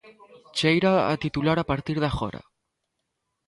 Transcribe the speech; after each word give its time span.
Cheira 0.57 0.93
a 1.11 1.15
titular 1.23 1.57
a 1.59 1.67
partir 1.71 1.97
de 1.99 2.07
agora. 2.11 2.41